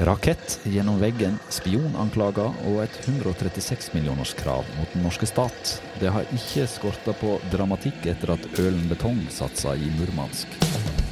[0.00, 5.74] Rakett gjennom veggen, spionanklager og et 136 millioners krav mot den norske stat.
[6.00, 11.09] Det har ikke skorta på dramatikk etter at Ølen Betong satsa i Murmansk.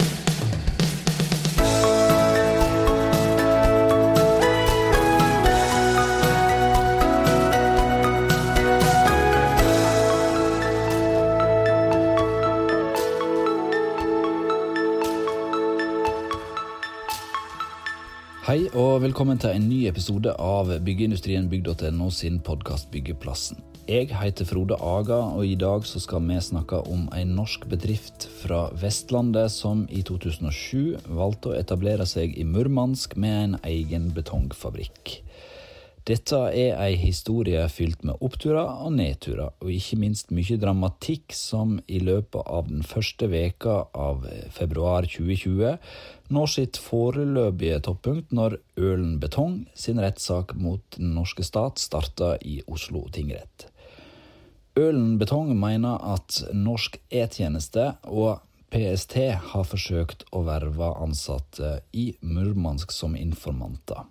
[19.18, 23.58] Velkommen til en ny episode av Byggeindustrien bygg.no sin podkast Byggeplassen.
[23.90, 28.28] Jeg heter Frode Aga, og i dag så skal vi snakke om en norsk bedrift
[28.44, 35.16] fra Vestlandet som i 2007 valgte å etablere seg i Murmansk med en egen betongfabrikk.
[36.08, 41.74] Dette er ei historie fylt med oppturer og nedturer, og ikke minst mye dramatikk som
[41.84, 44.24] i løpet av den første veka av
[44.56, 45.76] februar 2020
[46.32, 52.62] når sitt foreløpige toppunkt når Ølen Betong sin rettssak mot den norske stat starta i
[52.64, 53.68] Oslo tingrett.
[54.80, 58.38] Ølen Betong mener at Norsk E-tjeneste og
[58.72, 59.18] PST
[59.52, 64.08] har forsøkt å verve ansatte i Murmansk som informanter.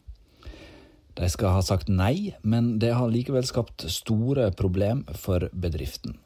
[1.18, 6.20] De skal ha sagt nei, men det har likevel skapt store problem for bedriften.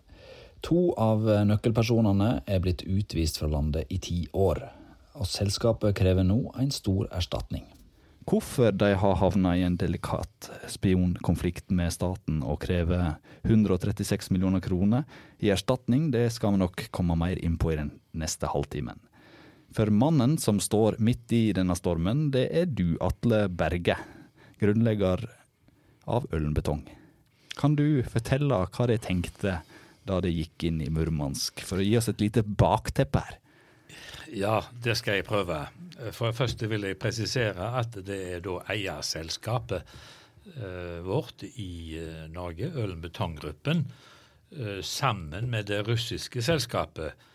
[0.67, 4.59] To av nøkkelpersonene er blitt utvist fra landet i ti år,
[5.15, 7.63] og selskapet krever nå en stor erstatning.
[8.27, 13.15] Hvorfor de har havna i en delikat spionkonflikt med staten og krever
[13.47, 15.07] 136 millioner kroner
[15.39, 18.99] i erstatning, det skal vi nok komme mer inn på i den neste halvtimen.
[19.71, 23.97] For mannen som står midt i denne stormen, det er du, Atle Berge
[24.61, 25.25] grunnlegger
[26.05, 26.85] av Ølenbetong.
[27.57, 29.59] Kan du fortelle hva de tenkte
[30.07, 33.37] da de gikk inn i Murmansk, for å gi oss et lite bakteppe her?
[34.31, 35.65] Ja, det skal jeg prøve.
[36.15, 39.83] For det første vil jeg presisere at det er da eierselskapet
[40.55, 43.83] eh, vårt i eh, Norge, Ølen Betonggruppen,
[44.55, 47.27] eh, sammen med det russiske selskapet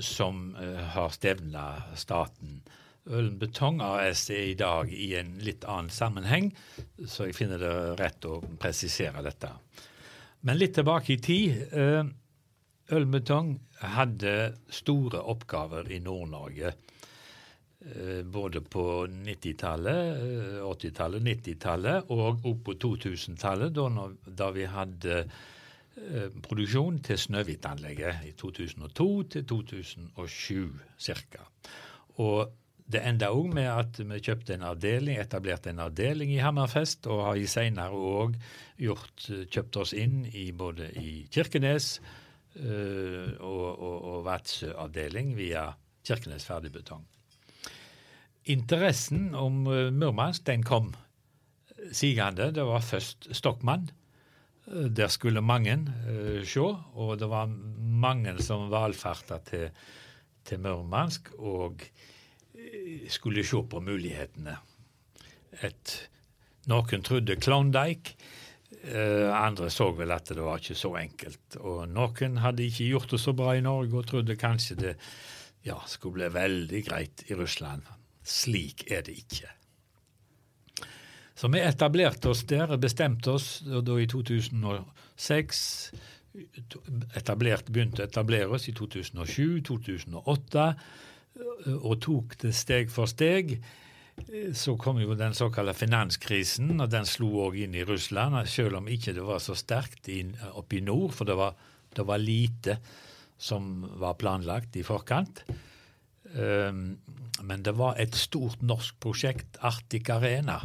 [0.00, 0.54] som
[0.94, 1.64] har stevna
[2.00, 2.62] staten
[3.04, 6.54] Ølen AS er i dag i en litt annen sammenheng,
[7.04, 9.50] så jeg finner det rett å presisere dette.
[10.44, 11.72] Men litt tilbake i tid.
[11.72, 12.04] Eh,
[12.92, 16.72] Ølen hadde store oppgaver i Nord-Norge.
[17.84, 25.24] Eh, både på 90-tallet, 80-tallet, eh, 90-tallet og opp på 2000-tallet, da, da, vi hadde
[26.42, 31.44] produksjon til Snøhvit-anlegget i 2002 til 2007 ca.
[32.24, 37.08] Og det enda òg med at vi kjøpte en avdeling, etablerte en avdeling i Hammerfest,
[37.08, 38.36] og har i seinere òg
[38.76, 41.96] kjøpt oss inn i både i Kirkenes
[42.60, 45.70] uh, og, og, og Vadsø-avdeling via
[46.04, 47.06] Kirkenes Ferdigbetong.
[48.52, 50.92] Interessen om uh, Murmansk den kom
[51.88, 52.52] sigende.
[52.52, 53.88] Det var først Stokmann.
[54.68, 55.78] Uh, der skulle mange
[56.44, 59.70] se, og det var mange som valfarta til,
[60.44, 61.32] til Murmansk.
[61.40, 61.88] og
[63.12, 64.56] skulle se på mulighetene.
[65.64, 65.94] Et,
[66.70, 68.16] noen trodde Klondyke.
[68.84, 71.58] Eh, andre så vel at det var ikke så enkelt.
[71.62, 74.94] Og noen hadde ikke gjort det så bra i Norge og trodde kanskje det
[75.64, 77.86] ja, skulle bli veldig greit i Russland.
[78.24, 79.52] Slik er det ikke.
[81.34, 85.62] Så vi etablerte oss der, bestemte oss da i 2006
[87.14, 90.68] etablert, Begynte å etablere oss i 2007-2008
[91.80, 93.56] og tok det steg for steg.
[94.54, 98.90] Så kom jo den såkalte finanskrisen, og den slo òg inn i Russland, selv om
[98.90, 100.10] ikke det var så sterkt
[100.52, 101.56] oppe i nord, for det var,
[101.94, 102.78] det var, lite
[103.38, 105.42] som var planlagt i forkant.
[106.38, 106.94] Ehm,
[107.42, 110.60] men det var et stort norsk prosjekt, Arctic Arena,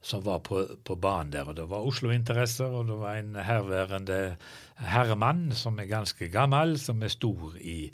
[0.00, 1.50] som var på, på banen der.
[1.50, 4.20] Og det var Oslo-interesser, og det var en herværende
[4.78, 7.90] herremann som er ganske gammel, som er stor i,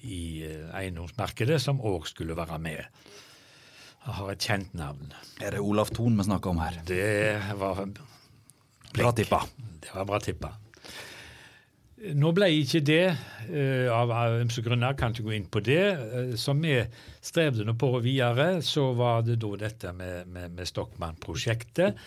[0.00, 2.80] i eh, eiendomsmarkedet, som òg skulle være med.
[4.02, 5.12] Jeg har et kjent navn.
[5.38, 6.80] Er det Olaf Thon vi snakker om her?
[6.88, 7.84] Det var
[8.92, 9.38] Bra tippa.
[9.80, 10.50] Det var bra tippa.
[12.18, 13.12] Nå ble ikke det,
[13.46, 15.84] uh, av ymse grunner, kan ikke gå inn på det.
[15.96, 16.74] Uh, som vi
[17.22, 22.02] strevde nå på videre, så var det da dette med, med, med Stokmann-prosjektet.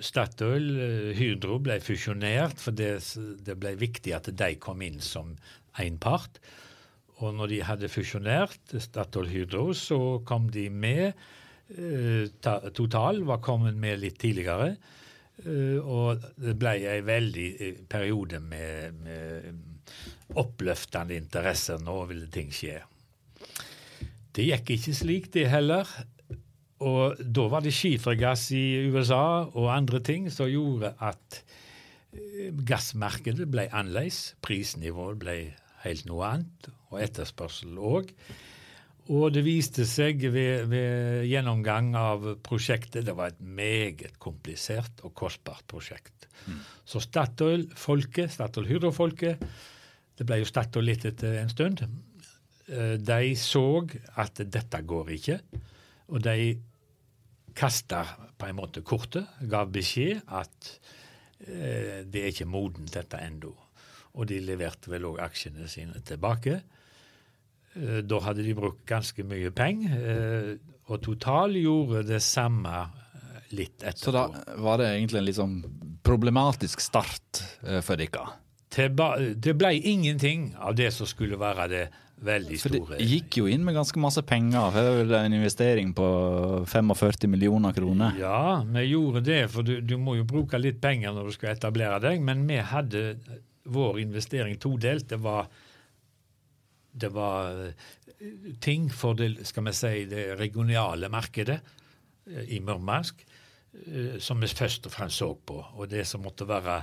[0.00, 0.70] Statoil,
[1.12, 2.94] Hydro, ble fusjonert, for det,
[3.44, 5.34] det, ble viktig at de kom inn som
[5.84, 6.40] én part.
[7.20, 11.12] Og når de hadde fusjonert Statoil Hydro, så kom de med.
[11.70, 12.30] Eh,
[12.74, 14.72] Total var kommet med litt tidligere.
[15.44, 21.82] Eh, og det ble ei veldig eh, periode med, med oppløftende interesser.
[21.84, 22.80] Nå ville ting skje.
[24.30, 25.88] Det gikk ikke slik, det heller.
[26.80, 31.42] Og da var det skifergass i USA og andre ting som gjorde at
[32.66, 34.38] gassmarkedet ble annerledes.
[34.40, 35.34] Prisnivået ble
[35.84, 38.12] helt noe annet, og etterspørsel òg.
[39.10, 45.14] Og det viste seg ved, ved, gjennomgang av prosjektet det var et meget komplisert og
[45.18, 46.28] kostbart prosjekt.
[46.46, 46.60] Mm.
[46.86, 49.42] Så Statoil-folket, Statoil-Hydro-folket,
[50.18, 51.82] det ble jo Statoil litt etter en stund,
[52.68, 53.82] eh, de så
[54.20, 55.40] at dette går ikke.
[56.10, 56.36] Og de
[57.56, 58.04] kasta
[58.38, 60.70] på en måte kortet, gav beskjed at
[61.48, 63.52] eh, det er ikke modent, dette ennå.
[64.18, 66.60] Og de leverte vel òg aksjene sine tilbake.
[67.78, 70.50] Eh, da hadde de brukt ganske mye penger, eh,
[70.90, 74.10] og Total gjorde det samme eh, litt etterpå.
[74.10, 74.26] Så da
[74.58, 75.58] var det egentlig en litt sånn
[76.02, 77.44] problematisk start
[77.86, 78.26] for dere?
[78.70, 81.84] Det ble ingenting av det som skulle være det
[82.24, 82.80] veldig store.
[82.86, 84.74] For det gikk jo inn med ganske masse penger.
[84.74, 86.08] Det var vel en investering på
[86.70, 88.18] 45 millioner kroner?
[88.20, 91.54] Ja, vi gjorde det, for du, du må jo bruke litt penger når du skal
[91.54, 92.22] etablere deg.
[92.24, 93.04] Men vi hadde
[93.70, 95.08] vår investering todelt.
[95.08, 95.48] Det var
[96.92, 97.74] det var eh,
[98.60, 101.58] ting for det, skal vi si, det regionale markedet
[102.26, 103.24] eh, i Murmansk
[103.86, 105.60] eh, som vi først og fremst så på.
[105.76, 106.82] Og det som måtte være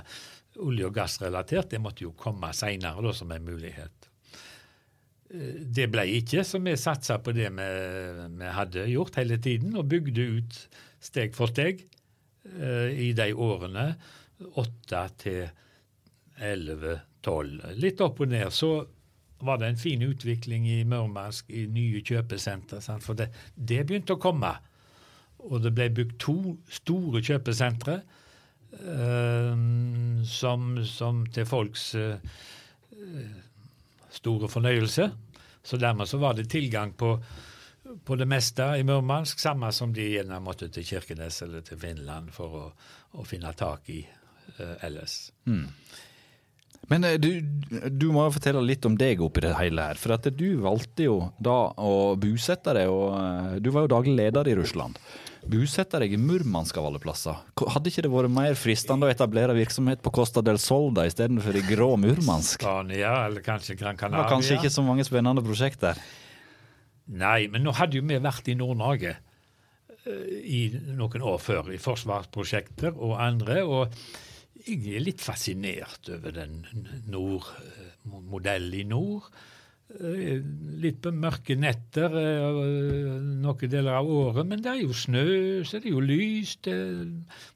[0.64, 4.08] olje- og gassrelatert, det måtte jo komme seinere som en mulighet.
[5.28, 7.66] Det ble ikke, så vi satsa på det vi,
[8.40, 10.56] vi, hadde gjort hele tiden, og bygde ut
[11.04, 11.82] steg for steg
[12.48, 13.90] i de årene.
[14.56, 15.50] Åtte til
[16.44, 17.64] elleve, tolv.
[17.76, 18.52] Litt opp og ned.
[18.54, 18.72] Så
[19.38, 22.80] var det en fin utvikling i Murmansk, i nye kjøpesentre.
[23.02, 24.54] For det, det, begynte å komme.
[25.46, 28.00] Og det ble bygd to store kjøpesentre
[28.80, 29.60] eh,
[30.26, 32.18] som, som, til folks eh,
[34.18, 35.10] store fornøyelse.
[35.62, 37.12] Så dermed så var det tilgang på,
[38.04, 42.34] på det meste i Murmansk, samme som de gjerne måtte til Kirkenes eller til Finland
[42.34, 42.66] for å,
[43.20, 45.28] å finne tak i eh, ellers.
[45.46, 45.68] Mm.
[46.88, 47.30] Men eh, du,
[47.90, 50.00] du, må jo fortelle litt om deg oppi det hele her.
[50.00, 54.16] For at du valgte jo da å bosette deg, og eh, du var jo daglig
[54.18, 54.98] leder i Russland.
[55.48, 57.36] Bosette deg i Murmansk av alle plasser.
[57.60, 61.64] Hadde ikke det vært mer fristende å etablere virksomhet på Costa del Solda istedenfor i
[61.68, 62.64] grå Murmansk?
[62.64, 64.24] Spania, eller kanskje Gran Canaria.
[64.24, 66.00] Det var kanskje ikke så mange spennende prosjekter?
[67.08, 70.62] Nei, men nå hadde jo vi vært i Nord-Norge eh, i
[70.96, 73.62] noen år før, i forsvarsprosjekter og andre.
[73.64, 74.00] og
[74.68, 76.60] jeg er litt fascinert over den
[77.08, 77.48] nord,
[78.04, 79.30] modellen i nord.
[79.88, 80.42] Eh,
[80.82, 82.58] litt på mørke netter eh,
[83.40, 85.22] noen deler av året, men det er jo snø,
[85.64, 86.68] så det er jo lyst.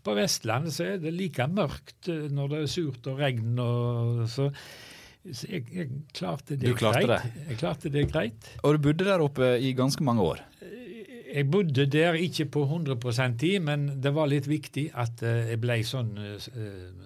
[0.00, 3.52] På Vestlandet så er det like mørkt eh, når det er surt og regn.
[3.60, 4.48] Og så,
[5.28, 7.28] så jeg, jeg, klarte det klarte greit.
[7.28, 7.44] Det.
[7.50, 8.50] Jeg klarte det greit.
[8.62, 10.40] Og du bodde der oppe i ganske mange år?
[11.32, 15.60] Jeg bodde der ikke på 100 i, men det var litt viktig at eh, jeg
[15.62, 16.48] ble sånn uh,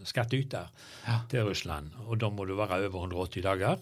[0.03, 0.67] skattyter
[1.07, 1.21] ja.
[1.31, 1.95] til Russland.
[2.09, 3.79] Og da må du være over 180 dager.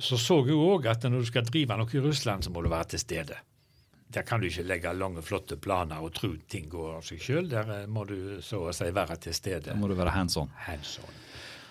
[0.00, 2.70] Så så jeg òg at når du skal drive noe i Russland, så må du
[2.72, 3.38] være til stede.
[4.10, 7.50] Der kan du ikke legge lange, flotte planer og tro ting går av seg sjøl.
[7.52, 9.68] Der eh, må du så å si være til stede.
[9.70, 10.50] Da må du være hands on.
[10.66, 11.20] Hands on.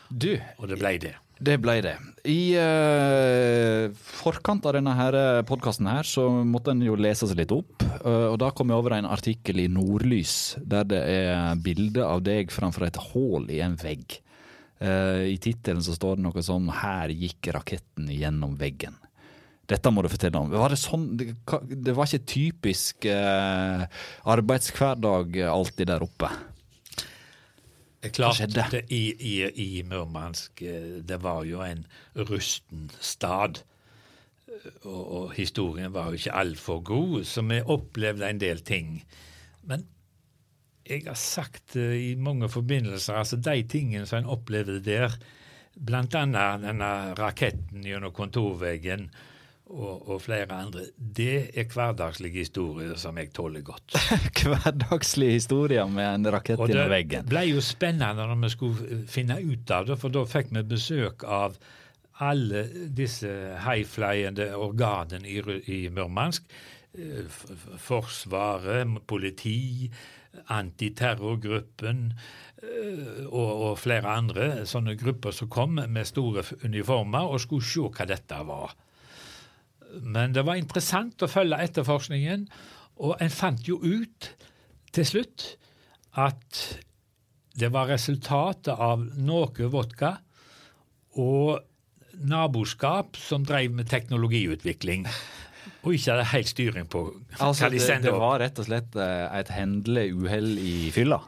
[0.10, 1.18] Du, og det ble det.
[1.40, 1.96] Det ble det.
[2.28, 7.54] I uh, forkant av denne eh, podkasten her, så måtte en jo lese seg litt
[7.56, 7.80] opp.
[8.04, 12.20] Uh, og da kom jeg over en artikkel i Nordlys der det er bilde av
[12.28, 14.20] deg framfor et hull i en vegg.
[14.84, 19.00] Uh, I tittelen så står det noe sånn 'Her gikk raketten gjennom veggen'.
[19.70, 20.52] Dette må du fortelle om.
[20.52, 23.06] Var det, sånn, det, var ikke typisk
[24.26, 26.32] arbeidshverdag alltid der oppe?
[28.00, 28.66] Hva skjedde?
[28.72, 31.84] Det, i, i, I Murmansk eh, det var jo en
[32.30, 33.64] rusten stad.
[34.84, 39.02] Og, og historien var jo ikke altfor god, så vi opplevde en del ting.
[39.68, 39.86] Men
[40.90, 45.16] jeg har sagt det i mange forbindelser, altså de tingene som en opplevde der,
[45.80, 46.90] blant annet denne
[47.20, 49.10] raketten gjennom kontorveggen,
[49.70, 53.94] og, og, flere andre, det er hverdagslige historier som jeg tåler godt.
[54.42, 57.28] hverdagslige historier med en rakett i veggen.
[57.28, 60.66] Det ble jo spennende når vi skulle finne ut av det, for da fikk vi
[60.74, 61.60] besøk av
[62.20, 62.66] alle
[62.98, 63.30] disse
[63.64, 65.40] highflyende organene i,
[65.72, 66.50] i Murmansk.
[66.98, 67.30] Eh,
[67.78, 69.90] forsvaret, politi,
[70.50, 72.08] antiterrorgruppen
[72.64, 77.86] eh, og, og, flere andre sånne grupper som kom med store uniformer og skulle se
[77.86, 78.74] hva dette var.
[80.02, 82.46] Men det var interessant å følge etterforskningen,
[83.00, 84.32] og en fant jo ut
[84.94, 85.46] til slutt
[86.20, 86.62] at
[87.60, 90.18] det var resultatet av noe vodka
[91.20, 91.60] og
[92.20, 95.08] naboskap som drev med teknologiutvikling.
[95.84, 97.06] Og ikke hadde helt styring på
[97.40, 98.04] altså, hva de det, opp.
[98.04, 101.22] det var rett og slett eh, et hendelig uhell i fylla.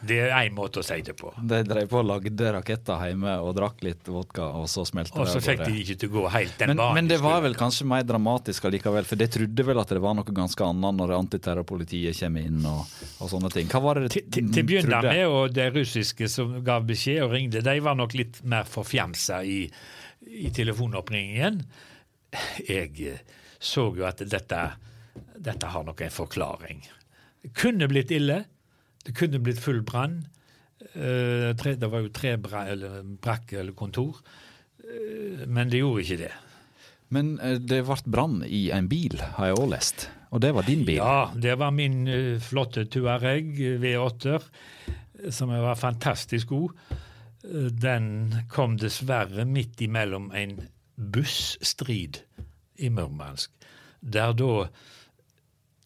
[0.00, 1.30] Det er én måte å si det på.
[1.36, 5.24] De drev på og lagde raketter hjemme og drakk litt vodka, og så smelte det.
[5.26, 6.96] Og så fikk de ikke til å gå helt den men, banen.
[6.96, 10.16] men det var vel kanskje mer dramatisk allikevel, for de trodde vel at det var
[10.16, 13.68] noe ganske annet når antiterrorpolitiet kommer inn og, og sånne ting.
[13.72, 14.54] Hva var det de trodde?
[14.54, 18.16] til å begynne med, og de russiske som gav beskjed og ringte, de var nok
[18.16, 19.60] litt mer forfjamsa i,
[20.30, 21.60] i telefonoppringningen.
[22.64, 23.20] Jeg eh,
[23.60, 24.62] så jo at dette,
[25.36, 26.80] dette har nok en forklaring.
[27.56, 28.44] Kunne blitt ille.
[29.06, 30.20] Det kunne blitt full brann.
[30.94, 34.20] Eh, det var jo tre eller, brakker eller kontor.
[34.90, 36.32] Eh, men det gjorde ikke det.
[37.14, 40.08] Men eh, det ble brann i en bil, har jeg òg lest.
[40.30, 41.00] Og det var din bil.
[41.00, 42.04] Ja, det var min
[42.44, 44.46] flotte Tuareg eh, V8-er,
[45.34, 46.76] som var fantastisk god.
[47.40, 50.58] Den kom dessverre midt imellom en
[50.96, 52.20] busstrid
[52.80, 53.52] i Murmansk,
[54.00, 54.66] der da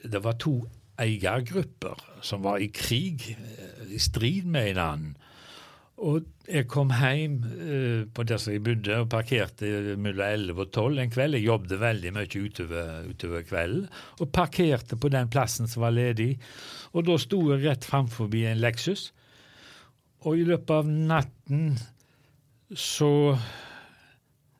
[0.04, 0.58] det var to
[1.00, 5.30] eiergrupper som var i krig, eh, i strid med hverandre.
[6.04, 10.72] Og jeg kom hjem uh, på der som jeg bodde, og parkerte mellom 11 og
[10.74, 11.38] 12 en kveld.
[11.38, 13.84] Jeg jobbet veldig mye utover, utover kvelden,
[14.18, 16.32] og parkerte på den plassen som var ledig.
[16.92, 19.12] Og da sto jeg rett framfor en Lexus,
[20.26, 21.78] og i løpet av natten
[22.74, 23.36] så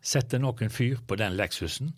[0.05, 1.95] setter noen fyr på den Lexusen.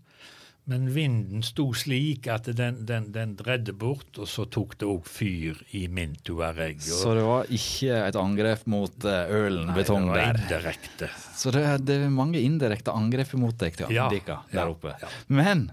[0.67, 5.05] Men vinden sto slik at den, den, den dredde bort, og så tok det òg
[5.07, 6.81] fyr i min Tuareg.
[6.83, 10.41] Så det var ikke et angrep mot eh, ølen Nei, betong det var der.
[10.43, 11.11] indirekte.
[11.39, 14.97] Så det, det er mange indirekte angrep mot deg til Ja, Andika der ja, oppe.
[15.05, 15.13] ja.
[15.31, 15.69] Men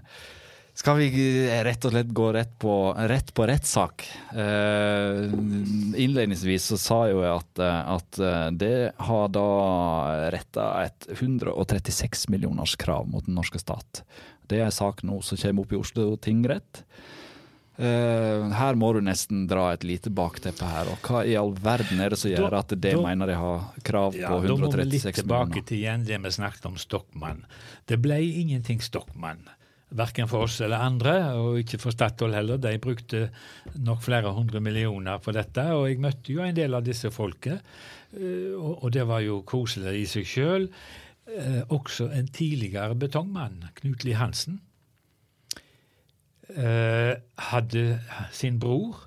[0.78, 1.08] skal vi
[1.48, 2.76] eh, rett og slett gå rett på,
[3.10, 4.06] rett på rettssak?
[4.30, 5.34] Eh,
[6.06, 8.20] innledningsvis så sa jo jeg at, eh, at
[8.62, 8.76] det
[9.10, 9.48] har da
[10.34, 14.04] retta et 136 millioners krav mot den norske stat.
[14.48, 16.84] Det er en sak nå som kommer opp i Oslo tingrett.
[17.74, 20.86] Uh, her må du nesten dra et lite bakteppe her.
[20.92, 23.34] og Hva i all verden er det som gjør Da- at det da- mener de
[23.34, 26.76] har krav Ja, på Da må vi litt tilbake til igjen det vi snakket om
[26.76, 27.44] Stokmann.
[27.86, 29.48] Det ble ingenting Stokmann.
[29.92, 32.58] Verken for oss eller andre, og ikke for Statoil heller.
[32.58, 33.30] De brukte
[33.78, 37.60] nok flere hundre millioner på dette, og jeg møtte jo en del av disse folket.
[38.16, 40.68] eh, og det var jo koselig i seg sjøl.
[41.72, 44.58] Også en tidligere betongmann, Knut Lie Hansen,
[46.52, 47.84] eh, hadde
[48.32, 49.06] sin bror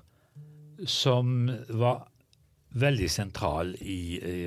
[0.86, 2.08] som var
[2.78, 4.38] veldig sentral i, i,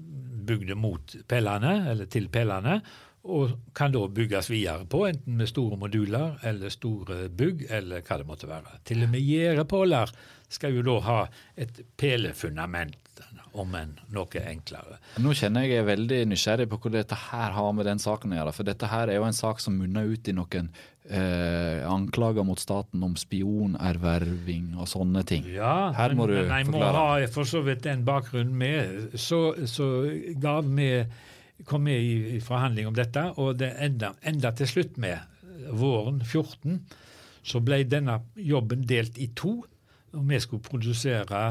[0.49, 2.81] bygd mot pelene, eller til pelene,
[3.25, 8.19] og kan da bygges videre på, enten med store moduler eller store bygg, eller hva
[8.21, 8.81] det måtte være.
[8.85, 10.13] Til og med gjerdepåler
[10.51, 11.17] skal jo da ha
[11.57, 12.99] et pelefundament.
[13.61, 14.97] Om enn noe enklere.
[15.23, 18.39] Nå kjenner jeg er veldig nysgjerrig på hva dette her har med den saken å
[18.39, 18.53] gjøre.
[18.57, 20.69] For dette her er jo en sak som munner ut i noen
[21.09, 25.47] eh, anklager mot staten om spionerverving og sånne ting.
[25.55, 29.15] Ja, her må men, du men jeg må ha for så vidt den bakgrunnen med.
[29.19, 29.89] Så, så
[30.41, 30.89] ga vi,
[31.69, 35.31] kom vi i, i forhandling om dette, og det enda, enda til slutt med,
[35.65, 36.81] våren 14,
[37.45, 39.57] så ble denne jobben delt i to.
[40.15, 41.41] Og vi skulle produsere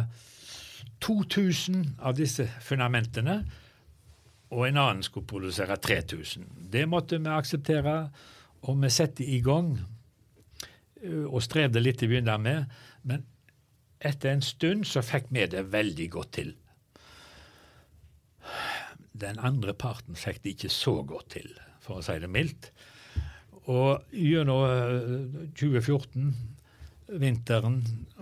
[1.04, 3.42] 2000 av disse fundamentene,
[4.54, 6.46] og en annen skulle produsere 3000.
[6.72, 7.96] Det måtte vi akseptere,
[8.64, 9.74] og vi satte i gang
[11.02, 13.26] ø, og strevde litt til å begynne med, men
[14.04, 16.54] etter en stund så fikk vi det veldig godt til.
[19.14, 21.50] Den andre parten fikk det ikke så godt til,
[21.84, 22.70] for å si det mildt.
[23.72, 24.64] Og gjennom
[25.56, 26.32] 2014
[27.08, 27.80] vinteren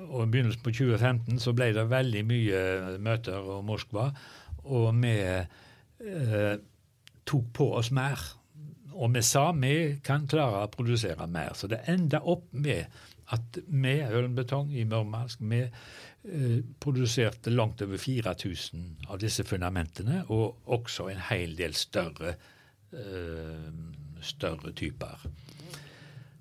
[0.09, 2.63] og begynnelsen på 2015 så ble det veldig mye
[3.03, 4.09] møter og Moskva,
[4.65, 6.55] og vi eh,
[7.29, 8.21] tok på oss mer.
[8.93, 9.75] Og vi sa vi
[10.05, 11.55] kan klare å produsere mer.
[11.57, 12.91] Så det enda opp med
[13.33, 20.69] at vi, Hølenbetong i Murmansk, vi eh, produserte langt over 4000 av disse fundamentene, og
[20.75, 22.37] også en hel del større,
[22.93, 23.71] eh,
[24.21, 25.25] større typer.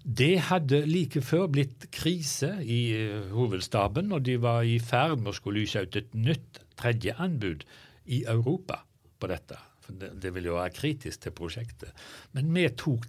[0.01, 5.33] Det hadde like før blitt krise i eh, hovedstaben, og de var i ferd med
[5.33, 7.65] å skulle lyse ut et nytt tredje anbud
[8.09, 8.81] i Europa
[9.21, 9.59] på dette.
[9.85, 11.93] For det, det ville jo være kritisk til prosjektet.
[12.33, 13.05] Men vi tok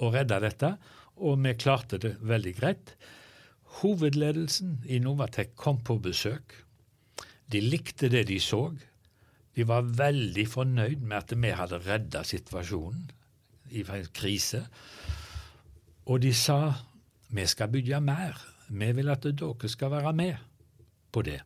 [0.00, 0.74] og redda dette,
[1.20, 2.94] og vi klarte det veldig greit.
[3.80, 6.52] Hovedledelsen i Novatek kom på besøk.
[7.50, 8.66] De likte det de så.
[9.56, 13.08] De var veldig fornøyd med at vi hadde redda situasjonen
[13.70, 13.84] i
[14.16, 14.64] krise.
[16.10, 16.74] Og de sa
[17.30, 18.34] vi skal bygge mer.
[18.70, 20.34] Vi vil at dere skal være med
[21.12, 21.38] på det.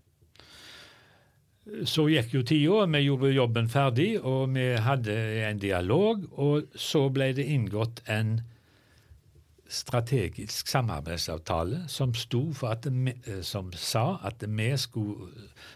[1.88, 5.14] Så gikk jo tida, vi gjorde jobben ferdig, og vi hadde
[5.49, 6.26] en dialog.
[6.33, 8.38] Og så ble det inngått en
[9.75, 15.30] strategisk samarbeidsavtale som, vi, som sa at vi skulle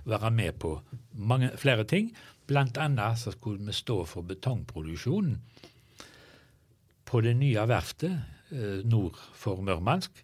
[0.04, 0.74] være med på
[1.12, 2.12] mange, flere ting.
[2.46, 5.40] Blant annet så skulle vi stå for betongproduksjonen
[7.08, 8.37] på det nye verftet eh,
[8.84, 10.22] nord for Murmansk,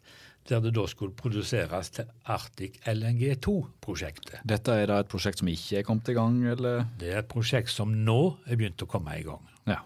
[0.49, 4.43] der det da skulle produseres til Arctic LNG 2-prosjektet.
[4.45, 6.85] Dette er da et prosjekt som ikke er kommet i gang, eller?
[7.01, 9.41] Det er et prosjekt som nå er begynt å komme i gang.
[9.71, 9.79] Ja.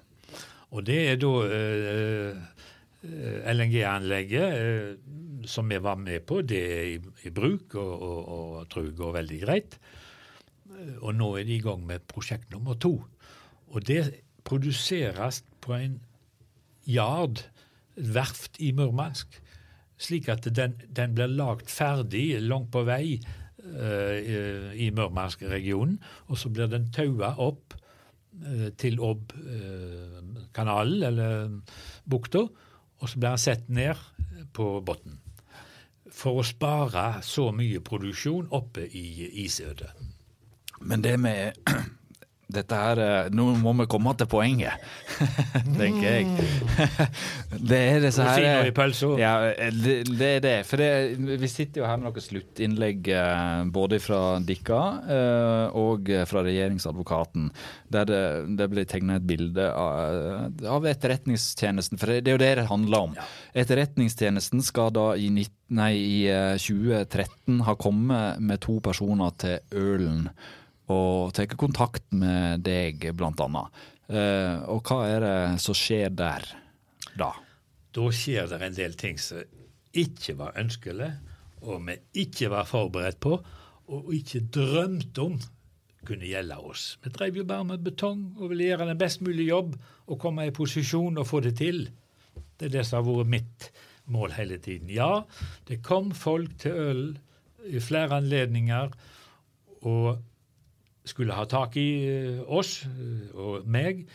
[0.75, 2.41] Og det er da eh,
[3.55, 6.99] LNG-anlegget eh, som vi var med på, det er i,
[7.29, 9.79] i bruk og, og, og tror jeg går veldig greit.
[10.75, 12.97] Eh, Og nå er de i gang med prosjekt nummer to.
[13.71, 14.03] Og det
[14.49, 16.01] produseres på en
[16.89, 17.45] yard,
[17.99, 19.41] verft i Murmansk,
[19.99, 24.17] slik at den, den blir lagd ferdig langt på vei uh,
[24.75, 31.49] i Murmansk-regionen, og så blir den taua opp uh, til Ob-kanalen, eller
[32.07, 32.39] bukta,
[32.99, 33.95] og så blir den sett ned
[34.55, 35.19] på bunnen.
[36.19, 39.91] For å spare så mye produksjon oppe i isødet.
[40.81, 41.53] Men det med
[42.49, 44.81] dette her eh, Nå må vi komme til poenget,
[45.79, 46.47] tenker jeg.
[47.71, 48.71] det er disse her.
[49.21, 49.33] Ja,
[49.75, 50.55] det, det er det.
[50.69, 50.91] For det,
[51.43, 57.51] vi sitter jo her med noen sluttinnlegg eh, både fra Dikka eh, og fra regjeringsadvokaten,
[57.93, 58.23] der det,
[58.59, 62.01] det blir tegna et bilde av, av Etterretningstjenesten.
[62.01, 63.19] For det, det er jo det det handler om.
[63.59, 69.61] Etterretningstjenesten skal da i, 19, nei, i eh, 2013 ha kommet med to personer til
[69.77, 70.31] Ølen
[70.89, 73.85] og tar kontakt med deg, blant annet.
[74.09, 76.47] Eh, og hva er det som skjer der
[77.19, 77.33] da?
[77.93, 79.45] Da skjer det en del ting som
[79.99, 81.11] ikke var ønskelig,
[81.65, 83.39] og vi ikke var forberedt på,
[83.89, 85.39] og ikke drømte om
[86.09, 86.97] kunne gjelde oss.
[87.03, 89.75] Vi drev jo bare med betong og ville gjøre den best mulige jobb
[90.09, 91.89] og komme i posisjon og få det til.
[92.57, 93.69] Det er det som har vært mitt
[94.09, 94.89] mål hele tiden.
[94.93, 95.25] Ja,
[95.69, 97.03] det kom folk til øl
[97.69, 98.95] i flere anledninger
[99.89, 100.23] og
[101.09, 104.07] skulle ha tak i eh, oss eh, og meg.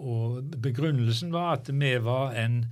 [0.00, 2.64] Og begrunnelsen var at vi var en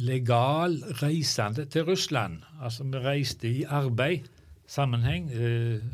[0.00, 2.40] legal reisende til Russland.
[2.62, 4.26] Altså vi reiste i arbeid,
[4.66, 5.84] sammenheng, eh,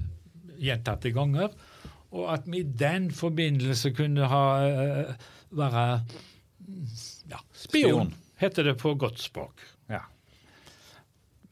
[0.60, 1.50] gjentatte ganger.
[2.10, 5.12] Og at vi i den forbindelse kunne ha eh,
[5.50, 5.84] være
[7.30, 8.14] ja, spion, Spion.
[8.38, 9.62] heter det på godt språk.
[9.90, 10.02] Ja.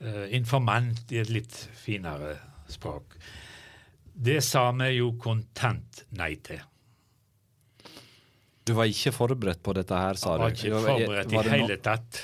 [0.01, 2.37] Eh, informant i et litt finere
[2.70, 3.18] språk.
[4.19, 6.59] Det sa vi jo kontant nei til.
[8.67, 10.43] Du var ikke forberedt på dette her, sa du?
[10.43, 12.19] Jeg var ikke forberedt i hele tatt.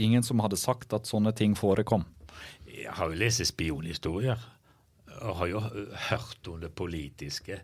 [0.00, 2.04] Ingen som hadde sagt at sånne ting forekom?
[2.68, 4.38] Jeg har jo lest spionhistorier,
[5.20, 5.64] og har jo
[6.10, 7.58] hørt om det politiske.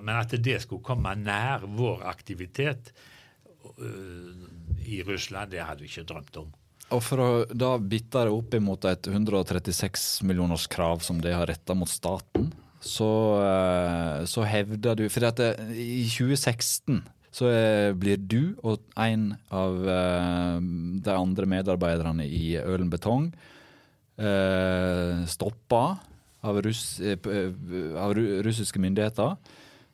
[0.00, 2.90] Men at det skulle komme nær vår aktivitet
[4.88, 6.52] i Russland, det hadde vi ikke drømt om.
[6.96, 11.48] Og for å da bitte det opp imot et 136 millioners krav som de har
[11.50, 13.10] retta mot staten, så,
[14.28, 17.02] så hevder du For dette, i 2016
[17.36, 17.50] så
[18.00, 23.26] blir du og en av de andre medarbeiderne i Ølen Betong
[25.28, 25.82] stoppa
[26.46, 26.96] av, russ,
[28.00, 29.36] av russiske myndigheter.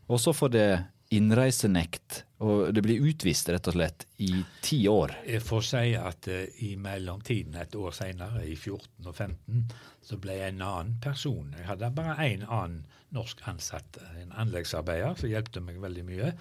[0.07, 0.69] Og så får det
[1.13, 4.31] innreisenekt, og det blir utvist rett og slett i
[4.65, 5.13] ti år.
[5.29, 9.67] Jeg får si at uh, i mellomtiden, et år senere, i 14 og 15,
[10.03, 11.53] så ble jeg en annen person.
[11.59, 16.33] Jeg hadde bare én annen norsk ansatt, en anleggsarbeider, som hjelpte meg veldig mye.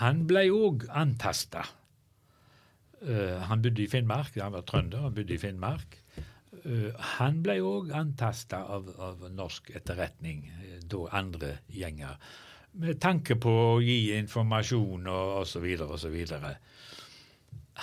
[0.00, 1.64] Han ble òg antasta.
[3.00, 5.98] Uh, han bodde i Finnmark, han var trønder, han bodde i Finnmark.
[6.66, 10.48] Uh, han ble òg antasta av, av, norsk etterretning,
[10.90, 12.18] da andre gjenger
[12.72, 15.66] med tanke på å gi informasjon og osv.
[15.86, 16.16] osv.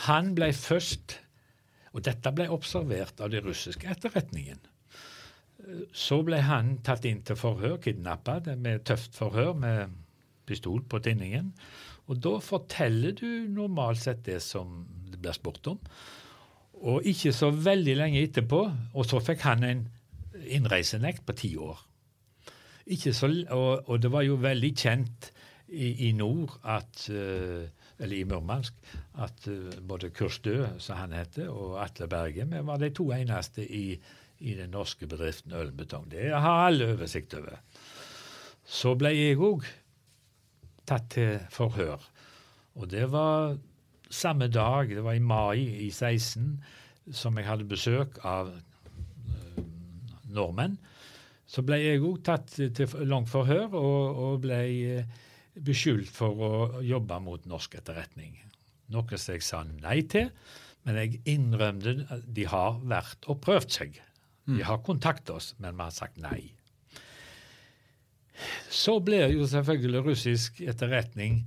[0.07, 1.21] Han ble først
[1.95, 4.59] Og dette ble observert av den russiske etterretningen.
[5.95, 9.95] Så ble han tatt inn til forhør, kidnappa med tøft forhør med
[10.45, 11.49] pistol på tinningen.
[12.05, 15.79] Og da forteller du normalt sett det som det blir spurt om.
[16.85, 18.61] Og ikke så veldig lenge etterpå,
[18.93, 19.83] og så fikk han en
[20.45, 21.81] innreisenekt på ti år.
[22.87, 25.31] Så, og, og, det var jo veldig kjent
[25.67, 27.65] i, i nord at uh,
[27.99, 28.77] eller i Murmansk,
[29.19, 33.65] at uh, både Kurstø, som han heter, og Atle Berge vi var de to eneste
[33.65, 33.97] i,
[34.39, 36.07] i den norske bedriften Ølbetong.
[36.11, 37.59] Det har alle oversikt over.
[38.63, 39.67] Så ble jeg òg
[40.87, 41.99] tatt til forhør.
[42.79, 43.57] Og det var
[44.09, 46.63] samme dag, det var i mai i 16,
[47.11, 49.65] som jeg hadde besøk av uh,
[50.31, 50.79] nordmenn
[51.47, 55.19] så ble jeg òg tatt til langt forhør og, og ble eh,
[55.63, 58.35] beskyldt for å jobbe mot norsk etterretning.
[58.93, 60.29] Noe som jeg sa nei til,
[60.87, 63.97] men jeg innrømte at de har vært og prøvd seg.
[64.47, 66.53] De har kontaktet oss, men vi har sagt nei.
[68.71, 71.41] Så blir jo selvfølgelig russisk etterretning,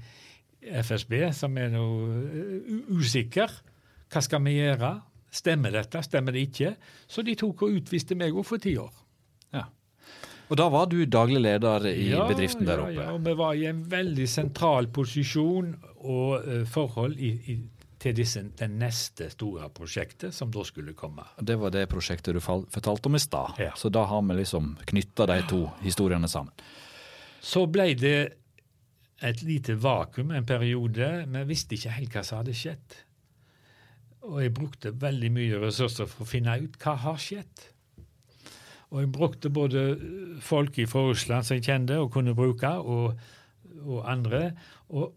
[0.61, 3.53] FSB, som er noe eh, usikker.
[4.11, 4.91] Hva skal vi gjøre?
[5.33, 6.03] Stemmer dette?
[6.05, 6.75] Stemmer det ikke?
[7.09, 8.93] Så de tok og utviste meg òg for ti år.
[10.51, 12.97] Og da var du daglig leder i ja, bedriften der oppe?
[12.97, 17.57] Ja, og vi var i en veldig sentral posisjon og uh, forhold i, i,
[18.03, 21.27] til disse, det neste store prosjektet som da skulle komme.
[21.39, 23.63] Det var det prosjektet du fortalte om i stad.
[23.63, 23.77] Ja.
[23.79, 26.53] Så da har vi liksom knytta de to historiene sammen.
[27.41, 28.19] Så ble det
[29.21, 31.13] et lite vakuum en periode.
[31.29, 32.97] Vi visste ikke helt hva som hadde skjedd.
[34.27, 37.69] Og jeg brukte veldig mye ressurser for å finne ut hva har skjedd.
[38.91, 39.85] Og jeg brukte både
[40.43, 43.19] folk fra Russland som jeg kjente og kunne bruke, og,
[43.85, 44.51] og andre.
[44.91, 45.13] Og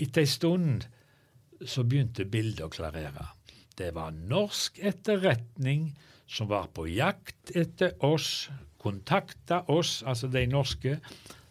[0.00, 0.86] etter ei stund
[1.68, 3.26] så begynte bildet å klarere.
[3.76, 5.90] Det var norsk etterretning
[6.30, 8.48] som var på jakt etter oss,
[8.80, 10.96] kontakta oss, altså de norske,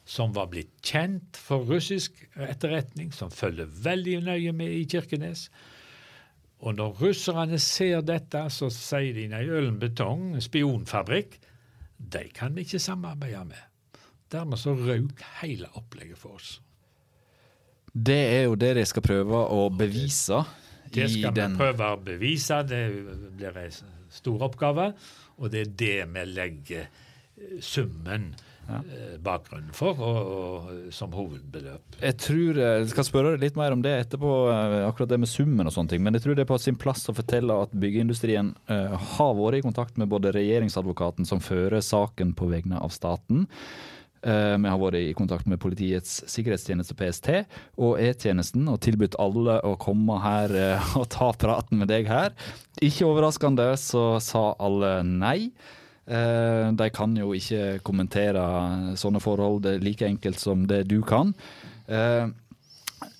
[0.10, 5.50] som var blitt kjent for russisk etterretning, som følger veldig nøye med i Kirkenes.
[6.66, 11.38] Og når russerne ser dette, så sier de nei, Ølen Betong, spionfabrikk,
[12.00, 14.02] de kan vi ikke samarbeide med.
[14.32, 16.60] Dermed så røk hele opplegget for oss.
[17.94, 20.44] Det er jo det de skal prøve å bevise.
[20.94, 22.62] Det skal vi prøve å bevise.
[22.70, 22.84] Det
[23.38, 24.92] blir en stor oppgave.
[25.40, 26.88] Og det er det vi legger
[27.64, 28.32] summen
[28.70, 28.80] ja.
[28.96, 32.00] Eh, bakgrunnen for, og, og, som hovedbeløp.
[32.02, 35.22] Jeg tror, eh, jeg skal spørre deg litt mer om det etterpå, eh, akkurat det
[35.24, 36.04] med summen og sånne ting.
[36.06, 39.60] Men jeg tror det er på sin plass å fortelle at byggeindustrien uh, har vært
[39.60, 43.48] i kontakt med både regjeringsadvokaten som fører saken på vegne av staten.
[44.20, 47.30] Vi har vært i kontakt med Politiets sikkerhetstjeneste, PST,
[47.80, 50.52] og E-tjenesten og tilbudt alle å komme her
[51.00, 52.36] og ta praten med deg her.
[52.84, 55.54] Ikke overraskende så sa alle nei.
[56.10, 58.44] Eh, de kan jo ikke kommentere
[58.98, 61.36] sånne forhold like enkelt som det du kan.
[61.86, 62.26] Eh,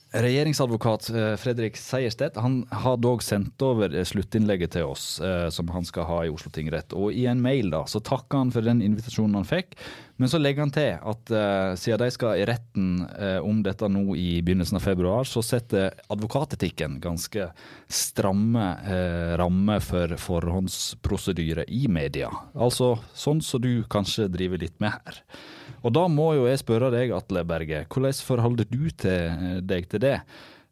[0.10, 5.20] regjeringsadvokat eh, Fredrik Seierstedt han har dog sendt over sluttinnlegget til oss,
[5.54, 6.96] som han skal ha i Oslo tingrett.
[6.98, 9.78] Og I en mail da, så takker han for den invitasjonen han fikk,
[10.20, 13.88] men så legger han til at uh, siden de skal i retten uh, om dette
[13.88, 17.48] nå i begynnelsen av februar, så setter advokatetikken ganske
[17.88, 22.28] stramme uh, rammer for forhåndsprosedyre i media.
[22.52, 25.24] Altså sånn som du kanskje driver litt med her.
[25.88, 30.04] Og da må jo jeg spørre deg, Atle Berge, hvordan forholder du til, deg til
[30.04, 30.18] det?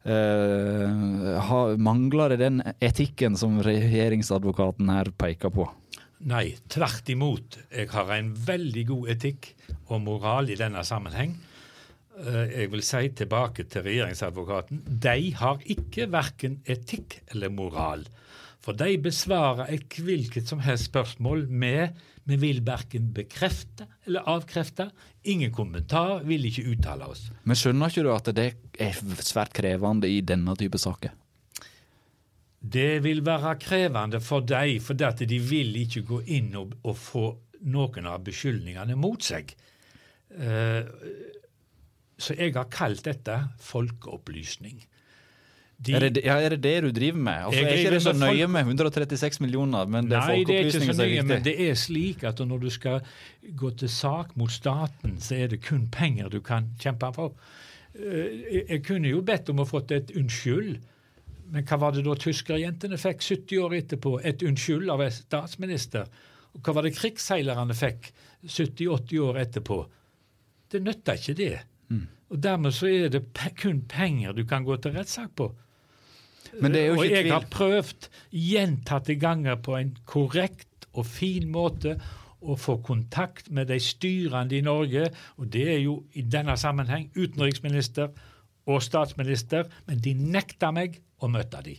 [0.08, 5.72] Uh, mangler det den etikken som regjeringsadvokaten her peker på?
[6.26, 7.60] Nei, tvert imot.
[7.70, 9.52] Jeg har en veldig god etikk
[9.92, 11.36] og moral i denne sammenheng.
[12.18, 18.08] Eh, jeg vil si tilbake til regjeringsadvokaten de har ikke verken etikk eller moral.
[18.66, 21.94] For de besvarer et hvilket som helst spørsmål med
[22.28, 24.90] vi vil verken bekrefte eller avkrefte.
[25.32, 27.30] Ingen kommentar, vil ikke uttale oss.
[27.48, 28.50] Men skjønner ikke du at det
[28.84, 31.14] er svært krevende i denne type saker?
[32.58, 37.26] Det vil være krevende for dem, for de vil ikke gå inn og, og få
[37.70, 39.54] noen av beskyldningene mot seg.
[40.34, 40.84] Uh,
[42.18, 44.82] så jeg har kalt dette folkeopplysning.
[45.78, 47.44] De, er, det, ja, er, det, det du driver med?
[47.46, 50.90] Altså, jeg, er ikke det så nøye med 136 millioner, men det er Nei, som
[50.90, 51.26] er viktig?
[51.30, 53.06] men det er slik at når du skal
[53.60, 57.38] gå til sak mot staten, så er det kun penger du kan kjempe for.
[57.94, 60.80] Uh, jeg kunne jo bedt om å fått et unnskyld
[61.52, 64.18] men hva var det da tyskerjentene fikk 70 år etterpå?
[64.28, 66.10] Et unnskyld av en statsminister.
[66.56, 68.12] Og hva var det krigsseilerne fikk
[68.44, 69.80] 70-80 år etterpå?
[70.72, 71.54] Det nytta ikke det.
[71.94, 72.04] Mm.
[72.34, 75.52] Og Dermed så er det pe kun penger du kan gå til rettssak på.
[76.62, 77.34] Men det er jo ikke og jeg tvil.
[77.34, 81.98] har prøvd gjentatte ganger på en korrekt og fin måte
[82.42, 87.10] å få kontakt med de styrende i Norge, og det er jo i denne sammenheng
[87.16, 88.12] utenriksminister
[88.68, 91.78] og statsminister, men de nekta meg å møte de.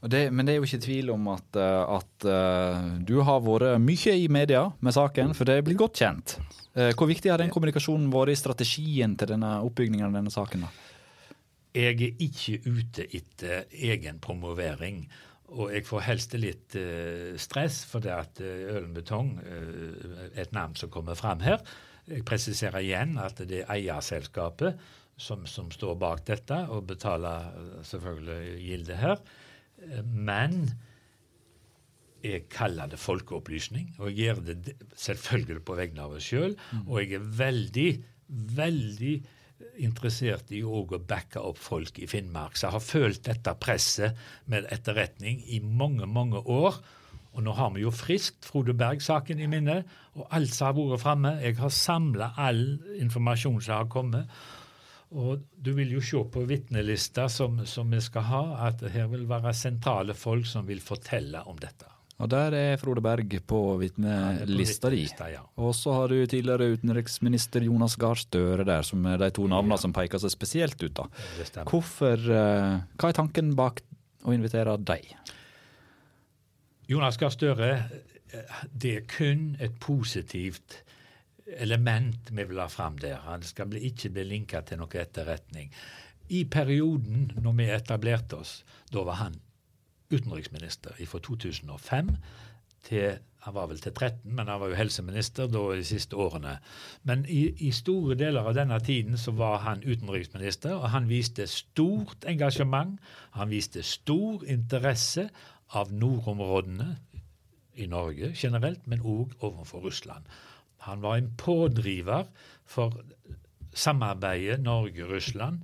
[0.00, 3.82] Det, men det er jo ikke tvil om at, eh, at uh, du har vært
[3.84, 6.38] mye i media med saken, for det blir godt kjent.
[6.72, 10.64] Uh, hvor viktig har den kommunikasjonen vært i strategien til denne oppbyggingen av denne saken?
[10.64, 10.70] da?
[11.76, 15.04] Jeg er ikke ute etter egen promovering.
[15.50, 16.76] Og jeg får helst litt
[17.42, 19.32] stress for det at Ølen Betong,
[20.38, 21.58] et navn som kommer fram her
[22.06, 24.78] Jeg presiserer igjen at det er eierselskapet
[25.20, 27.50] som, som, står bak dette, og betaler
[27.86, 29.20] selvfølgelig gilde her.
[30.04, 30.62] Men
[32.24, 36.56] jeg kaller det folkeopplysning, og jeg gjør det selvfølgelig på vegne av oss sjøl.
[36.72, 36.86] Mm.
[36.86, 37.90] Og jeg er veldig,
[38.58, 39.14] veldig
[39.84, 42.56] interessert i å backe opp folk i Finnmark.
[42.56, 46.80] Så jeg har følt dette presset med etterretning i mange, mange år.
[47.30, 49.82] Og nå har vi jo friskt Frode Berg-saken i minne,
[50.18, 51.34] og alt som har vært framme.
[51.44, 52.64] Jeg har samla all
[52.98, 54.40] informasjon som har kommet.
[55.10, 59.24] Og du vil jo se på vitnelista som, som, vi skal ha, at her vil
[59.30, 61.88] være sentrale folk som vil fortelle om dette.
[62.20, 65.06] Og der er Frode Berg på vitnelista di.
[65.32, 65.40] Ja.
[65.56, 69.78] Og så har du tidligere utenriksminister Jonas Gahr Støre der, som er de to navnene
[69.78, 69.82] ja.
[69.82, 71.00] som peker seg spesielt ut.
[71.00, 71.64] da.
[71.64, 73.80] Hvorfor, uh, Hva er tanken bak
[74.28, 75.08] å invitere deg?
[76.92, 77.72] Jonas Gahr Støre,
[78.70, 80.82] det er kun et positivt
[81.56, 83.20] element vi vil ha fram der.
[83.26, 85.72] Han skal ikke bli linka til noe etterretning.
[86.30, 88.60] I perioden når vi etablerte oss,
[88.92, 89.40] da var han
[90.10, 92.14] utenriksminister fra 2005
[92.86, 96.58] til han var vel til 13, men han var jo helseminister da de siste årene.
[97.08, 101.46] Men i, i, store deler av denne tiden så var han utenriksminister, og han viste
[101.48, 102.98] stort engasjement.
[103.38, 105.30] Han viste stor interesse
[105.72, 106.90] av nordområdene
[107.80, 110.28] i Norge generelt, men òg overfor Russland.
[110.86, 112.24] Han var en pådriver
[112.64, 112.96] for
[113.72, 115.60] samarbeidet Norge-Russland.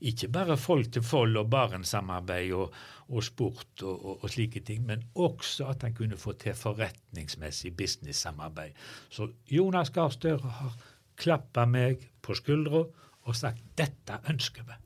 [0.00, 2.72] Ikke bare folk-til-folk og Barentssamarbeid og,
[3.08, 7.76] og sport og, og, og, slike ting, men også at han kunne få til forretningsmessig
[7.76, 8.72] business-samarbeid.
[9.10, 10.78] Så Jonas Gahr Støre har
[11.20, 12.86] klappa meg på skuldra
[13.28, 14.78] og sagt dette ønsker vi.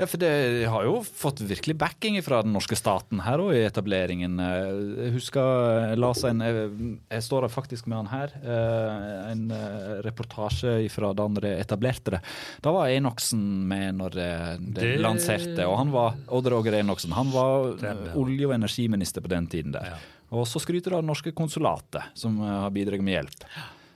[0.00, 3.64] Ja, for Det har jo fått virkelig backing fra den norske staten her òg i
[3.66, 4.38] etableringen.
[4.40, 8.32] Jeg husker jeg leste en Jeg står faktisk med han her.
[8.40, 12.20] Eh, en eh, reportasje fra da dere etablerte det.
[12.64, 14.30] Da var Enoksen med når det,
[14.78, 15.66] det, lanserte.
[15.66, 17.12] Og han var Odd Roger Enoksen.
[17.18, 17.74] Han var
[18.16, 19.98] olje- og energiminister på den tiden der.
[20.30, 23.44] Og så skryter du av det norske konsulatet, som eh, har bidratt med hjelp.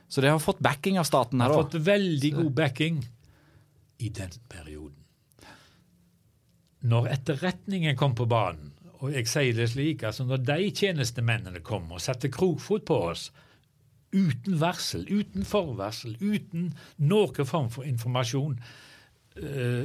[0.09, 1.63] Så det har fått backing av staten her òg.
[1.63, 3.01] Har fått veldig god backing
[4.05, 5.04] i den perioden
[6.85, 11.91] når etterretningen kom på banen, og jeg sier det slik, altså når de tjenestemennene kom
[11.93, 13.29] og satte krokfot på oss,
[14.15, 16.71] uten varsel, uten forvarsel, uten
[17.03, 18.57] noen form for informasjon,
[19.41, 19.85] eh,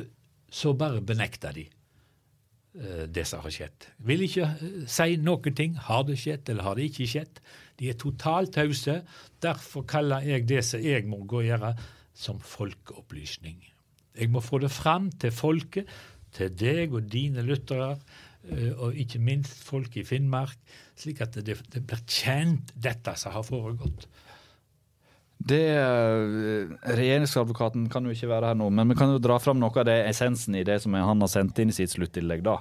[0.49, 3.89] så bare benekta de eh, det som har skjedd.
[4.05, 5.75] Vil ikke eh, si noen ting.
[5.89, 7.41] Har det skjedd, eller har det ikke skjedd?
[7.81, 8.99] De er totalt tause.
[9.41, 11.73] Derfor kaller jeg det som jeg må gå og gjøre,
[12.13, 13.59] som folkeopplysning.
[14.19, 15.87] Jeg må få det fram til folket,
[16.35, 17.95] til deg og dine lyttere,
[18.49, 20.57] eh, og ikke minst folk i Finnmark,
[20.99, 24.07] slik at det, det blir kjent, dette som har foregått.
[25.39, 29.59] Det, eh, Regjeringsadvokaten kan jo ikke være her nå, men vi kan jo dra fram
[29.61, 32.43] noe av det essensen i det som han har sendt inn i sitt sluttinnlegg.
[32.43, 32.59] da.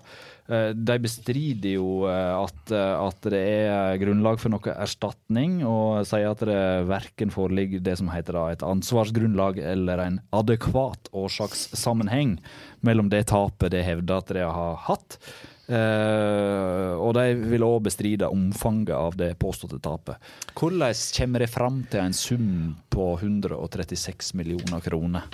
[0.49, 6.31] Eh, De bestrider jo eh, at, at det er grunnlag for noe erstatning, og sier
[6.31, 12.39] at det verken foreligger det som heter et ansvarsgrunnlag eller en adekvat årsakssammenheng
[12.81, 15.21] mellom det tapet de hevder at de har hatt,
[15.69, 20.17] Uh, og de vil òg bestride omfanget av det påståtte tapet.
[20.57, 22.47] Hvordan kommer de fram til en sum
[22.89, 25.29] på 136 millioner kroner?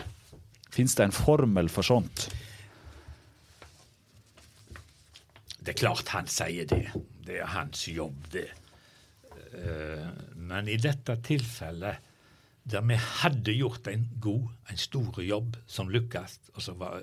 [0.74, 2.26] Fins det en formel for sånt?
[5.64, 6.86] Det er klart han sier det.
[7.24, 8.48] Det er hans jobb, det.
[9.54, 11.96] Eh, Men i dette tilfellet,
[12.64, 17.02] der vi hadde gjort en god, en stor jobb som lykkes, og som var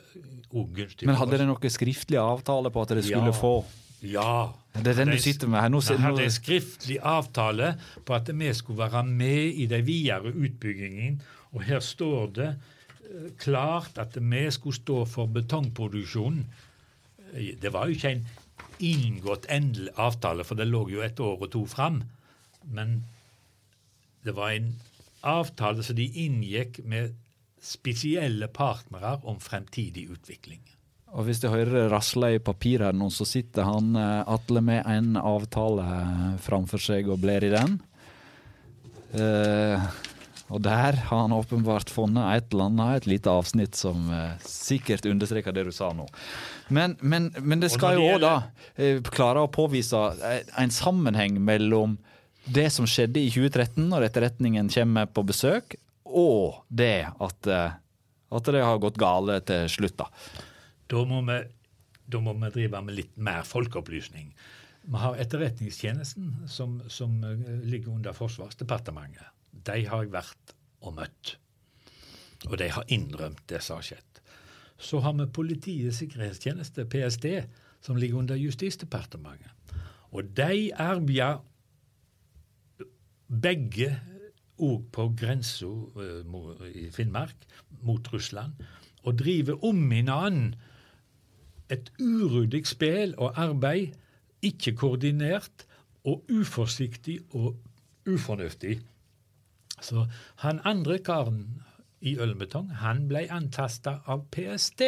[0.53, 3.37] òg gunstig Men hadde dere de noe skriftlig avtale på at dere skulle Ja.
[3.37, 3.53] få
[4.01, 4.53] Ja.
[4.73, 5.69] Det er den du sitter med her.
[5.69, 10.33] Nå, Vi hadde en skriftlig avtale på at vi skulle være med i den videre
[10.33, 11.21] utbyggingen.
[11.53, 12.47] Og her står det
[13.03, 16.45] eh, klart at vi skulle stå for betongproduksjonen.
[17.33, 18.25] Eh, Det var jo ikke en
[18.81, 22.01] inngått endelig avtale, for det lå jo et år og to fram.
[22.65, 23.01] Men
[24.25, 24.73] det var en
[25.21, 27.15] avtale som de inngikk med
[27.61, 30.61] spesielle partnere om fremtidig utvikling.
[31.11, 34.85] og hvis de hører rasle i papiret her nå, så sitter han eh, Atle med
[34.87, 37.75] en avtale eh, framfor seg og bler i den.
[39.11, 39.89] Eh,
[40.51, 45.07] og der har han åpenbart funnet et eller annet, et lite avsnitt som eh, sikkert
[45.07, 46.07] understreker det du sa nå.
[46.67, 48.33] Men, men, men det skal jo òg da
[48.75, 51.97] eh, klare å påvise eh, en sammenheng mellom
[52.51, 55.75] det som skjedde i 2013, når etterretningen kommer på besøk,
[56.11, 57.77] og det at, eh,
[58.31, 60.09] at det har gått gale til slutt, da.
[60.91, 61.37] Da må, vi,
[62.11, 64.33] da må vi drive med litt mer folkeopplysning.
[64.81, 69.29] Vi har Etterretningstjenesten, som, som eh, ligger under Forsvarsdepartementet.
[69.67, 71.35] De har jeg vært og møtt.
[72.49, 74.21] Og de har innrømt det som har skjedd.
[74.81, 77.27] Så har vi Politiets sikkerhetstjeneste, PST,
[77.81, 79.51] som ligger under Justisdepartementet.
[80.11, 81.39] Og de arbeider
[83.31, 83.93] begge
[84.61, 85.69] òg på grensa
[86.73, 87.47] i Finnmark
[87.85, 88.57] mot Russland,
[89.03, 90.57] og driver om hverandre
[91.71, 93.95] et uryddig spill og arbeid,
[94.41, 95.65] ikke koordinert
[96.03, 97.55] og uforsiktig og
[98.09, 98.79] ufornuftig.
[99.81, 100.05] Så
[100.43, 101.61] han andre karen
[102.01, 104.81] i Ølmetong, han ble antasta av PST.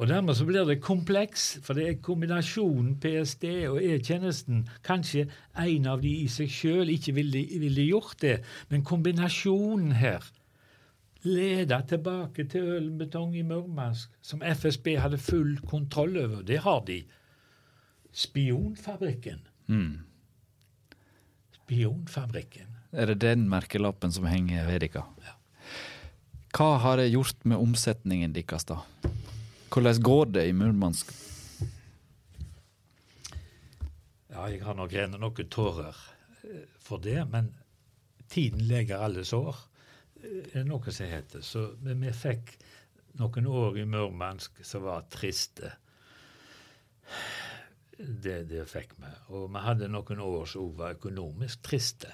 [0.00, 4.64] Og Dermed så blir det kompleks, for det er kombinasjonen PST og E-tjenesten.
[4.84, 5.26] Kanskje
[5.58, 8.38] en av de i seg sjøl ikke ville, ville gjort det,
[8.72, 10.24] men kombinasjonen her
[11.28, 16.42] leda tilbake til Ølbetong i Murmansk, som FSB hadde full kontroll over.
[16.42, 17.02] Det har de.
[18.12, 19.46] Spionfabrikken.
[21.62, 22.71] Spionfabrikken.
[22.92, 25.06] Er det den merkelappen som henger ved dere?
[26.52, 28.82] Hva har det gjort med omsetningen deres, da?
[29.72, 31.14] Hvordan går det i Murmansk?
[34.28, 35.96] Ja, jeg har nok rent noen tårer
[36.44, 37.48] eh, for det, men
[38.28, 39.56] tiden leger alle sår,
[40.20, 41.40] eh, er noe som heter.
[41.40, 42.52] Så men vi fikk
[43.20, 45.72] noen år i Murmansk som var triste.
[47.96, 49.14] Det, det fikk vi.
[49.32, 52.12] Og vi hadde noen år som var økonomisk triste.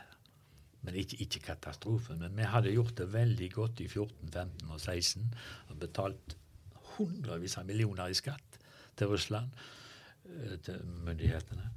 [0.86, 2.16] Men ikke, ikke katastrofe.
[2.18, 5.26] Men vi hadde gjort det veldig godt i 14, 15 og 16.
[5.68, 6.36] Og betalt
[6.96, 8.58] hundrevis av millioner i skatt
[8.98, 9.50] til Russland,
[10.26, 11.70] eh, til myndighetene.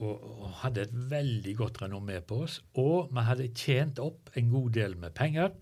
[0.00, 2.60] Og, og hadde et veldig godt renommé på oss.
[2.80, 5.52] Og vi hadde tjent opp en god del med penger.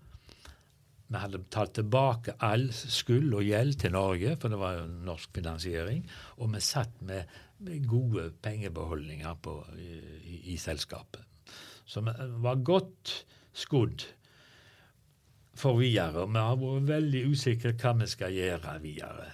[1.09, 5.33] Vi hadde betalt tilbake all skyld og gjeld til Norge, for det var jo norsk
[5.41, 6.05] finansiering.
[6.37, 7.25] Og vi satt med,
[7.65, 9.89] med gode pengebeholdninger på, i,
[10.21, 11.25] i, i selskapet.
[11.89, 13.15] Vi var godt
[13.57, 14.05] skodd
[15.59, 16.27] for videre.
[16.29, 19.29] Vi har vært veldig usikre hva vi skal gjøre videre.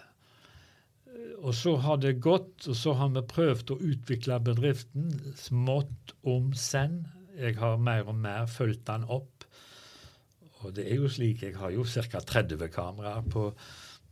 [1.44, 6.52] Og så har det gått, og så har vi prøvd å utvikle bedriften smått om
[6.56, 7.02] senn.
[7.36, 9.44] Jeg har mer og mer fulgt den opp.
[10.62, 12.22] Og det er jo slik, jeg har jo ca.
[12.24, 13.50] 30 kameraer på,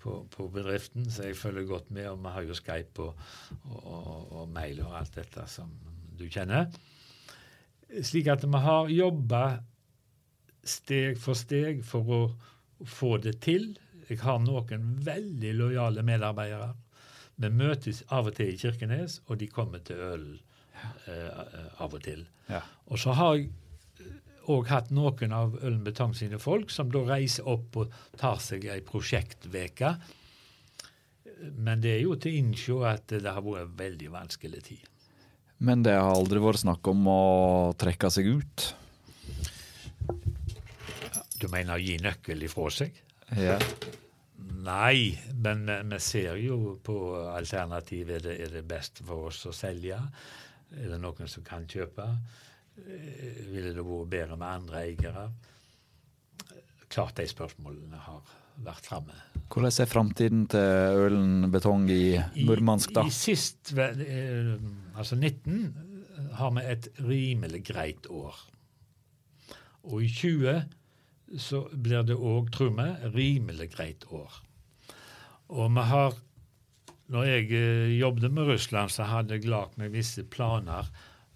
[0.03, 2.11] på, på, bedriften, så jeg følger godt med.
[2.11, 3.23] Og vi har jo Skype og,
[3.71, 5.73] og, og, og mail og alt dette som
[6.19, 6.69] du kjenner.
[8.01, 9.43] Slik at vi har jobba
[10.65, 12.21] steg for steg for å
[12.89, 13.73] få det til.
[14.09, 16.73] Jeg har noen veldig lojale medarbeidere.
[17.43, 20.27] Vi møtes av og til i Kirkenes, og de kommer til øl
[21.09, 21.29] eh,
[21.83, 22.27] av og til.
[22.51, 22.63] Ja.
[22.93, 23.51] Og så har jeg
[24.51, 28.67] òg hatt noen av Ølen Betong sine folk som da reiser opp og tar seg
[28.71, 29.95] ei prosjektveke.
[31.59, 34.92] Men det er jo til å innse at det har vært en veldig vanskelig tid.
[35.63, 37.21] Men det har aldri vært snakk om å
[37.79, 38.65] trekke seg ut?
[41.39, 42.97] Du mener gi nøkkel ifra seg?
[43.39, 43.61] Ja.
[44.63, 46.97] Nei, men vi, vi ser jo på
[47.31, 48.19] alternativet.
[48.19, 49.99] Er det, er det best for oss å selge?
[50.75, 52.09] Er det noen som kan kjøpe?
[52.83, 55.27] Eh, Ville det vært bedre med andre eiere?
[56.93, 59.17] Klart de spørsmålene har vært framme.
[59.53, 63.05] Hvordan er framtiden til Ølen betong i Murmansk, da?
[63.05, 64.55] I, sist, eh,
[64.97, 65.75] altså 19,
[66.39, 68.39] har vi et rimelig greit år.
[69.83, 70.63] Og i 20
[71.41, 74.43] så blir det òg, tror vi, rimelig greit år.
[75.53, 76.21] Og vi har
[77.13, 80.87] Når jeg eh, jobbet med Russland, så hadde jeg lagd meg visse planer,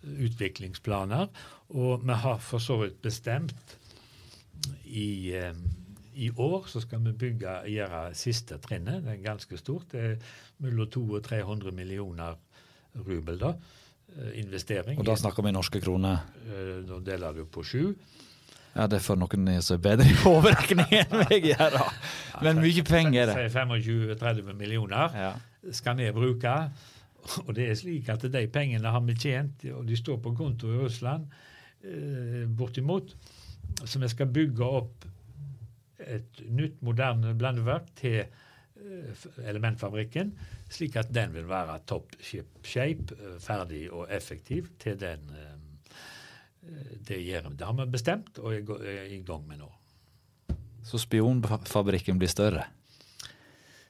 [0.01, 1.27] utviklingsplaner,
[1.69, 3.75] og vi har for så vidt bestemt
[4.87, 5.53] i, eh,
[6.17, 9.03] i år så skal vi bygge, gjøre siste trinnet.
[9.05, 9.91] Det er ganske stort.
[9.93, 10.17] Det er
[10.65, 12.39] mellom 200 og 300 millioner
[13.07, 13.51] rubel, da.
[14.17, 14.99] eh, Investering.
[14.99, 16.23] Og da snakker vi norske kroner.
[16.47, 17.91] Da Nå deler du på sju.
[18.77, 21.85] Ja, det er for noen som er bedre i overrekning enn meg gjør, da.
[22.45, 23.47] Men mye penger er det.
[23.55, 25.31] 25-30 millioner Ja.
[25.73, 26.53] skal vi bruke.
[27.47, 30.69] Og det er slik at de pengene har vi tjent, og de står på konto
[30.71, 31.25] i Russland,
[31.85, 33.15] eh, bortimot.
[33.85, 35.05] Så vi skal bygge opp
[35.99, 40.35] et nytt, moderne blandeverk til eh, elementfabrikken,
[40.71, 45.55] slik at den vil være top shape, eh, ferdig og effektiv til den eh,
[47.09, 49.71] det, gjør, det har vi bestemt og er i gang med nå.
[50.87, 52.67] Så spionfabrikken blir større.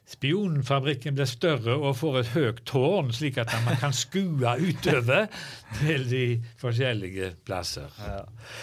[0.07, 5.27] Spionfabrikken blir større og får et høyt tårn, slik at man kan skue utover
[5.81, 6.25] til de
[6.61, 7.91] forskjellige plasser.
[8.05, 8.53] Eh,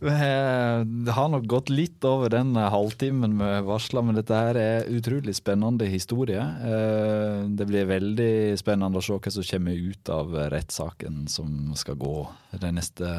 [0.00, 4.86] Det har nok gått litt over den eh, halvtimen vi varsla, men dette her er
[4.88, 6.40] utrolig spennende historie.
[6.40, 11.98] Eh, Det blir veldig spennende å se hva som kommer ut av rettssaken som skal
[12.00, 12.14] gå
[12.62, 13.12] de neste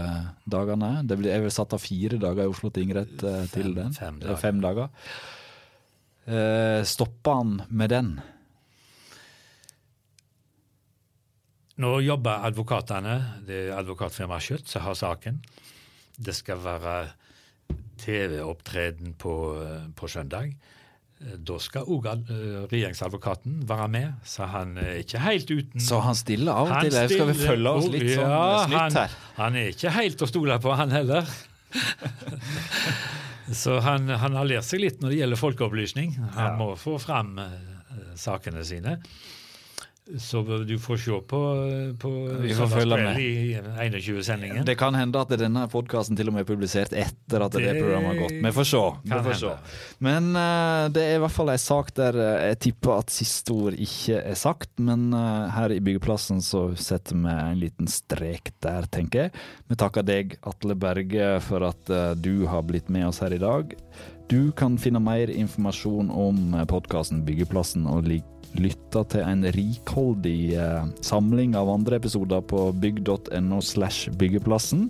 [0.50, 1.04] dagene.
[1.06, 3.94] Det blir, jeg vel satt av fire dager i Oslo tingrett eh, til den.
[3.94, 4.42] fem er dager.
[4.42, 4.90] Fem dager.
[6.26, 8.16] Eh, Stopper han med den?
[11.82, 15.38] Nå jobber advokatene, det er advokatfirmaet Schjøtt som har saken.
[16.22, 16.96] Det skal være
[18.02, 20.54] TV-opptreden på, eh, på søndag.
[21.22, 22.08] Eh, Da skal òg
[22.72, 26.92] regjeringsadvokaten være med, så han er ikke helt uten Så han stiller av og til.
[27.10, 29.10] Skal vi følge oss litt sånn Ja, snytt han, her.
[29.38, 31.26] Han er ikke helt å stole på, han heller.
[33.52, 36.14] Så han, han har lært seg litt når det gjelder folkeopplysning.
[36.38, 36.58] Han Ja.
[36.58, 37.50] må få fram uh,
[38.16, 38.98] sakene sine.
[40.18, 41.40] Så du får se på,
[42.00, 42.10] på
[42.42, 43.20] Vi får følge med.
[43.22, 44.66] i 21-sendingen.
[44.66, 47.76] Det kan hende at denne podkasten til og med er publisert etter at det, Det
[47.78, 48.34] programmet har gått.
[48.42, 48.82] Vi får se.
[49.04, 49.52] Vi får se.
[50.02, 53.54] Men uh, det er i hvert fall ei sak der eh, jeg tipper at siste
[53.54, 54.74] ord ikke er sagt.
[54.82, 59.36] Men uh, her i byggeplassen så setter vi en liten strek der, tenker jeg.
[59.70, 63.42] Vi takker deg, Atle Berge, for at uh, du har blitt med oss her i
[63.42, 63.78] dag.
[64.34, 68.26] Du kan finne mer informasjon om podkasten Byggeplassen og lik
[68.60, 74.90] lytte til en rikholdig eh, samling av andre episoder på bygg.no slash byggeplassen.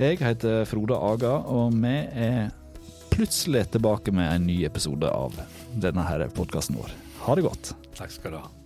[0.00, 2.54] Jeg heter Frode Aga, og vi er
[3.12, 5.36] plutselig tilbake med en ny episode av
[5.82, 6.96] denne podkasten vår.
[7.26, 7.74] Ha det godt.
[7.98, 8.59] Takk skal du ha.